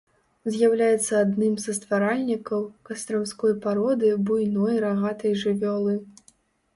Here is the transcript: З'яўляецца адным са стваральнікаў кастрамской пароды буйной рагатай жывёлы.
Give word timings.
З'яўляецца 0.53 1.13
адным 1.25 1.57
са 1.65 1.75
стваральнікаў 1.79 2.61
кастрамской 2.89 3.53
пароды 3.65 4.09
буйной 4.31 4.81
рагатай 4.85 5.37
жывёлы. 5.43 5.93